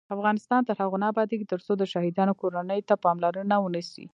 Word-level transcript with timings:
افغانستان 0.15 0.61
تر 0.67 0.75
هغو 0.81 0.97
نه 1.03 1.07
ابادیږي، 1.11 1.45
ترڅو 1.53 1.71
د 1.77 1.83
شهیدانو 1.93 2.33
کورنیو 2.41 2.87
ته 2.89 2.95
پاملرنه 3.03 3.55
ونشي. 3.59 4.05